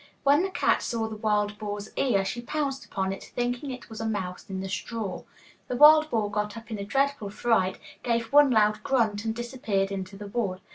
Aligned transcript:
When 0.23 0.41
the 0.41 0.49
cat 0.49 0.81
saw 0.81 1.07
the 1.07 1.15
wild 1.15 1.59
boar's 1.59 1.89
ear, 1.95 2.25
she 2.25 2.41
pounced 2.41 2.83
upon 2.85 3.13
it, 3.13 3.23
thinking 3.35 3.69
it 3.69 3.87
was 3.87 4.01
a 4.01 4.05
mouse 4.07 4.49
in 4.49 4.59
the 4.59 4.67
straw. 4.67 5.21
The 5.67 5.75
wild 5.75 6.09
boar 6.09 6.31
got 6.31 6.57
up 6.57 6.71
in 6.71 6.79
a 6.79 6.83
dreadful 6.83 7.29
fright, 7.29 7.77
gave 8.01 8.33
one 8.33 8.49
loud 8.49 8.81
grunt 8.81 9.25
and 9.25 9.35
disappeared 9.35 9.91
into 9.91 10.17
the 10.17 10.25
wood. 10.25 10.59